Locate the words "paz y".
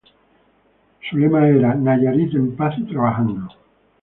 2.55-2.85